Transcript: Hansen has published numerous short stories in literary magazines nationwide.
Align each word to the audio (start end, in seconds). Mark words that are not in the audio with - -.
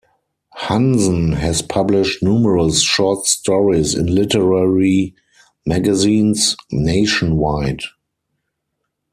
Hansen 0.55 1.33
has 1.33 1.61
published 1.61 2.23
numerous 2.23 2.81
short 2.81 3.27
stories 3.27 3.93
in 3.93 4.07
literary 4.07 5.13
magazines 5.63 6.55
nationwide. 6.71 7.81